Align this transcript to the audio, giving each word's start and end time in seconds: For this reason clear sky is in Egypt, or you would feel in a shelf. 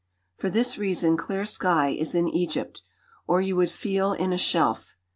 For 0.35 0.49
this 0.49 0.79
reason 0.79 1.15
clear 1.15 1.45
sky 1.45 1.89
is 1.89 2.15
in 2.15 2.27
Egypt, 2.27 2.81
or 3.27 3.39
you 3.39 3.55
would 3.57 3.69
feel 3.69 4.13
in 4.13 4.33
a 4.33 4.35
shelf. 4.39 4.95